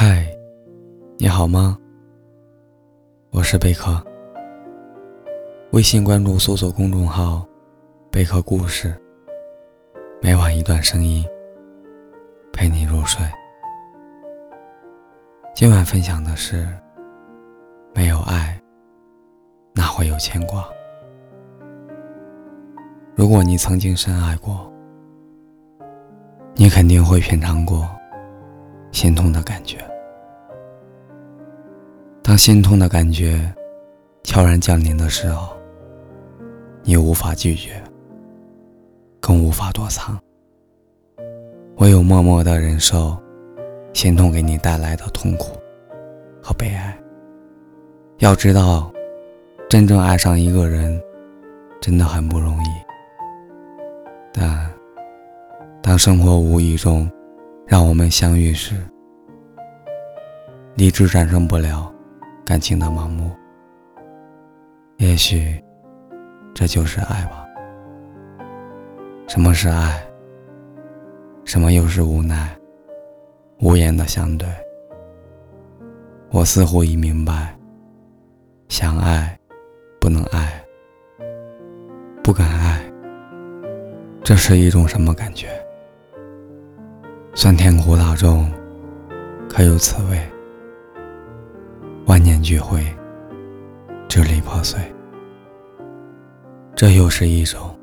[0.00, 0.24] 嗨，
[1.16, 1.76] 你好吗？
[3.32, 4.00] 我是贝壳。
[5.72, 7.44] 微信关注搜索公众号
[8.08, 8.96] “贝壳故事”，
[10.22, 11.26] 每晚一段声音
[12.52, 13.26] 陪你入睡。
[15.52, 16.68] 今晚分享的是：
[17.92, 18.56] 没有爱，
[19.74, 20.64] 哪会有牵挂？
[23.16, 24.72] 如果你曾经深爱过，
[26.54, 27.84] 你肯定会品尝过。
[28.90, 29.78] 心痛的感觉。
[32.28, 33.40] 当心痛的感觉
[34.22, 35.56] 悄然降临的时候，
[36.82, 37.82] 你无法拒绝，
[39.18, 40.20] 更无法躲藏，
[41.76, 43.16] 唯有默默的忍受
[43.94, 45.58] 心痛给你带来的痛苦
[46.42, 46.94] 和悲哀。
[48.18, 48.92] 要知道，
[49.66, 51.00] 真正爱上一个人
[51.80, 52.68] 真的很不容易，
[54.34, 54.70] 但
[55.80, 57.10] 当生活无意中……
[57.66, 58.74] 让我们相遇时，
[60.74, 61.90] 理智战胜不了
[62.48, 63.30] 感情的盲目。
[64.96, 65.62] 也许，
[66.54, 67.46] 这就是爱吧。
[69.26, 70.02] 什么是爱？
[71.44, 72.56] 什么又是无奈？
[73.60, 74.48] 无言的相对。
[76.30, 77.54] 我似乎已明白，
[78.70, 79.38] 想爱，
[80.00, 80.50] 不能爱，
[82.24, 82.80] 不敢爱，
[84.24, 85.48] 这是一种什么感觉？
[87.34, 88.50] 酸甜苦辣中，
[89.50, 90.18] 可有滋味？
[92.08, 92.82] 万念俱灰，
[94.08, 94.80] 支离破碎，
[96.74, 97.78] 这又是一种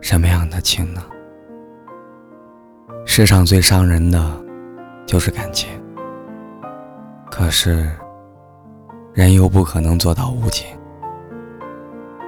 [0.00, 1.04] 什么样的情呢？
[3.04, 4.42] 世上最伤人的，
[5.04, 5.68] 就是感情。
[7.30, 7.90] 可是，
[9.12, 10.66] 人又不可能做到无情。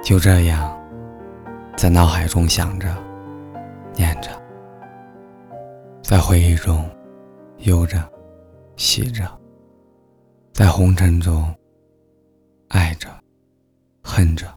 [0.03, 0.71] 就这样，
[1.75, 2.95] 在脑海中想着，
[3.95, 4.29] 念着。
[6.03, 6.87] 在回忆中，
[7.57, 7.97] 悠着，
[8.75, 9.25] 喜着；
[10.57, 11.53] 在红尘中，
[12.69, 13.07] 爱着，
[14.01, 14.47] 恨着；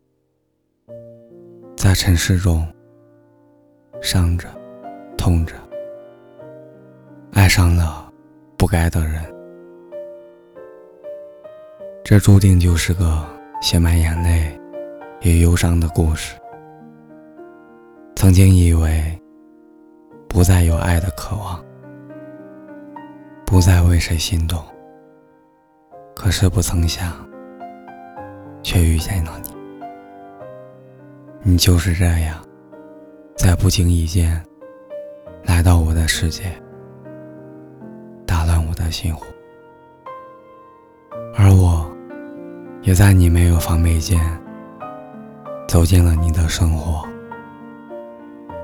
[1.77, 2.67] 在尘世中，
[4.01, 4.49] 伤着，
[5.19, 5.55] 痛着。
[7.33, 8.11] 爱上了
[8.57, 9.23] 不该的人，
[12.03, 13.23] 这注定就是个
[13.61, 14.59] 写满眼泪
[15.21, 16.35] 与忧伤的故事。
[18.17, 19.15] 曾经以为。
[20.33, 21.63] 不再有爱的渴望，
[23.45, 24.65] 不再为谁心动。
[26.23, 27.11] 可是不曾想，
[28.63, 29.49] 却遇见了你。
[31.43, 32.37] 你就是这样，
[33.39, 34.39] 在不经意间
[35.45, 36.53] 来到我的世界，
[38.27, 39.25] 打乱我的心湖。
[41.39, 41.91] 而我，
[42.83, 44.21] 也在你没有防备间
[45.67, 47.03] 走进了你的生活，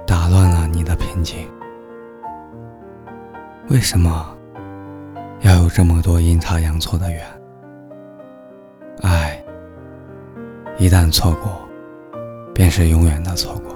[0.07, 1.49] 打乱了你的平静。
[3.71, 4.37] 为什么
[5.41, 7.25] 要有这么多阴差阳错的缘？
[10.79, 11.51] 一旦错过，
[12.55, 13.75] 便是永远的错过。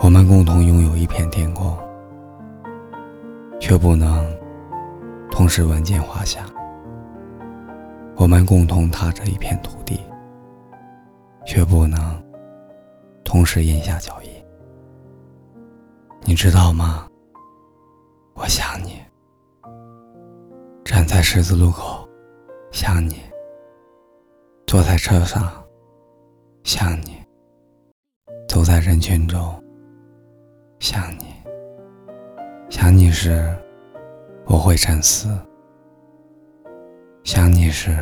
[0.00, 1.76] 我们共同拥有一片天空，
[3.58, 4.24] 却不能
[5.28, 6.44] 同时闻见花香；
[8.14, 10.00] 我们共同踏着一片土地，
[11.44, 11.98] 却不能
[13.24, 14.30] 同时咽下脚印。
[16.22, 17.08] 你知道吗？
[18.34, 19.00] 我想你，
[20.84, 22.08] 站在十字路口，
[22.70, 23.16] 想你；
[24.70, 25.52] 坐在车上，
[26.62, 27.26] 想你；
[28.48, 29.60] 走在人群中，
[30.78, 31.24] 想你。
[32.70, 33.52] 想你时，
[34.46, 35.28] 我会沉思；
[37.24, 37.96] 想你时，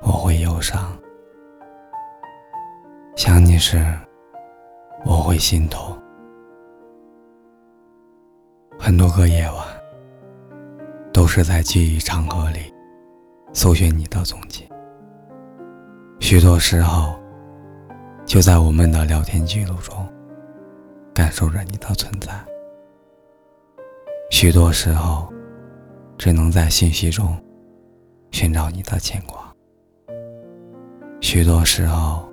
[0.00, 0.96] 我会忧伤；
[3.16, 3.84] 想你时，
[5.04, 5.92] 我会心痛。
[8.78, 9.66] 很多个夜晚，
[11.12, 12.72] 都是在记忆长河里
[13.52, 14.68] 搜寻你的踪迹。
[16.28, 17.18] 许多时候，
[18.26, 20.06] 就在我们的聊天记录中，
[21.14, 22.30] 感受着你的存在。
[24.30, 25.32] 许多时候，
[26.18, 27.34] 只能在信息中
[28.30, 29.50] 寻找你的牵挂。
[31.22, 32.28] 许多时候，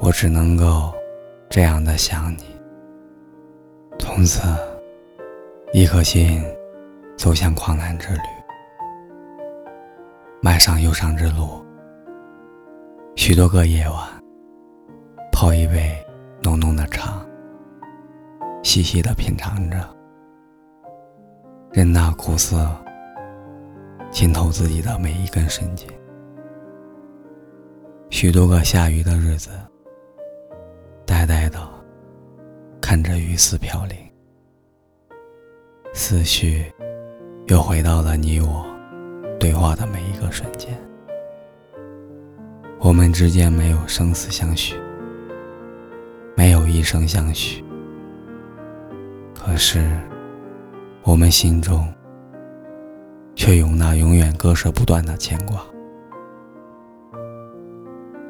[0.00, 0.92] 我只能够
[1.48, 2.46] 这样的想你。
[4.00, 4.42] 从此。
[5.72, 6.42] 一颗心
[7.16, 8.20] 走向狂澜之旅，
[10.40, 11.64] 迈上忧伤之路。
[13.18, 14.08] 许多个夜晚，
[15.32, 15.92] 泡一杯
[16.40, 17.20] 浓浓的茶，
[18.62, 19.76] 细细的品尝着，
[21.72, 22.70] 任那苦涩
[24.12, 25.88] 浸透自己的每一根神经。
[28.08, 29.50] 许多个下雨的日子，
[31.04, 31.58] 呆呆的
[32.80, 33.98] 看着雨丝飘零。
[35.92, 36.72] 思绪
[37.48, 38.64] 又回到了你我
[39.40, 40.72] 对话的每一个瞬间。
[42.80, 44.76] 我们之间没有生死相许，
[46.36, 47.64] 没有一生相许，
[49.34, 49.90] 可是
[51.02, 51.86] 我们心中
[53.34, 55.60] 却有那永远割舍不断的牵挂。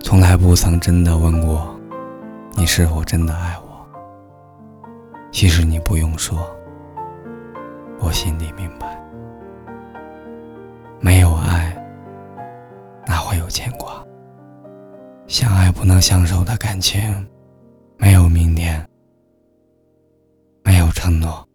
[0.00, 1.78] 从来不曾真的问过
[2.54, 3.86] 你是否真的爱我。
[5.30, 6.38] 其实你不用说，
[8.00, 8.98] 我心里明白。
[11.00, 11.76] 没有爱，
[13.06, 13.88] 哪会有牵挂？
[15.38, 17.00] 相爱不能相守的感情，
[17.96, 18.85] 没有明天，
[20.64, 21.49] 没有承诺，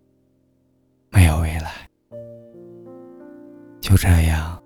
[1.09, 1.69] 没有未来。
[3.81, 4.57] 就这样，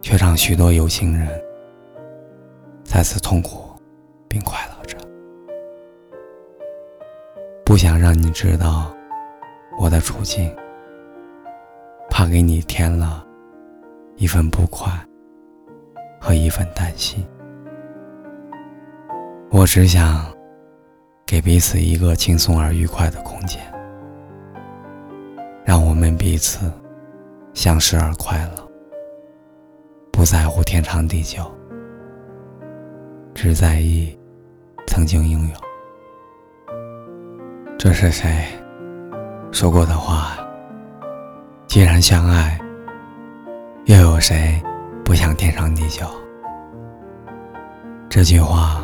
[0.00, 1.28] 却让许多有情人。
[2.84, 3.70] 再次痛苦，
[4.26, 4.96] 并快乐着。
[7.66, 8.96] 不想让你知道
[9.78, 10.50] 我的处境，
[12.08, 13.22] 怕给你添了
[14.16, 14.90] 一份不快
[16.18, 17.22] 和一份担心。
[19.50, 20.26] 我只想
[21.24, 23.60] 给彼此一个轻松而愉快的空间，
[25.64, 26.70] 让我们彼此
[27.54, 28.68] 相识而快乐，
[30.12, 31.50] 不在乎天长地久。
[33.34, 34.18] 只在意
[34.86, 35.54] 曾经拥有，
[37.78, 38.46] 这是谁
[39.52, 40.36] 说过的话？
[41.66, 42.58] 既然相爱，
[43.84, 44.62] 又有谁
[45.04, 46.06] 不想天长地久？
[48.08, 48.82] 这句话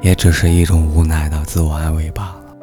[0.00, 2.56] 也只是一种无奈的自我安慰罢了。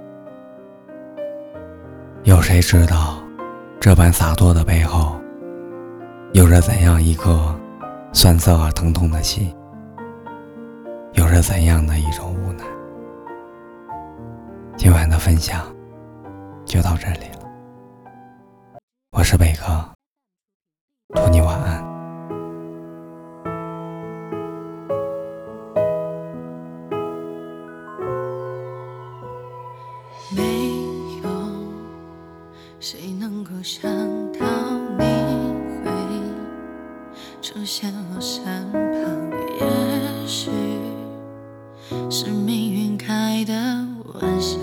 [2.24, 3.22] 有谁知道，
[3.80, 5.20] 这般洒脱的背后，
[6.32, 7.54] 有着怎样一颗
[8.14, 9.54] 酸涩而疼痛的心？
[11.14, 12.64] 有着怎样的一种无奈？
[14.78, 15.62] 今晚的分享
[16.66, 17.48] 就到这里了。
[19.12, 19.68] 我是贝壳，
[21.14, 21.93] 祝你晚安。
[32.86, 33.90] 谁能够想
[34.34, 34.46] 到
[35.00, 35.06] 你
[35.86, 35.90] 会
[37.42, 38.44] 出现我身
[38.74, 40.52] 旁，也许。
[42.10, 43.54] 是命运开的
[44.20, 44.60] 玩笑，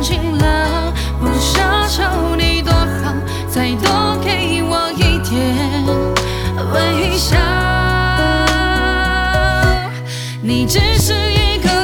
[0.00, 3.12] 情了不奢求你多好
[3.48, 5.56] 再多给我一点
[6.72, 7.36] 微笑。
[10.40, 11.77] 你只是一个